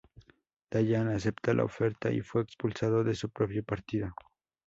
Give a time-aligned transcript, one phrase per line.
[0.71, 4.11] Dayan aceptó la oferta y fue expulsado de su propio partido.